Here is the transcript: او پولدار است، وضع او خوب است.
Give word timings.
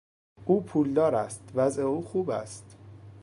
او 0.45 0.61
پولدار 0.63 1.15
است، 1.15 1.43
وضع 1.55 1.83
او 1.83 2.01
خوب 2.05 2.29
است. 2.29 2.77